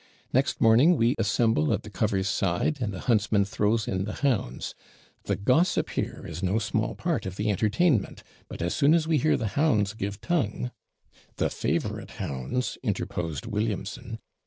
[0.33, 4.73] Next morning we assemble at the cover's side, and the huntsman throws in the hounds.
[5.25, 9.19] The gossip here is no small part of the entertainment; but as soon as we
[9.19, 10.71] hear the hounds give tongue'
[11.37, 14.17] 'The favourite hounds,' interposed Williamson.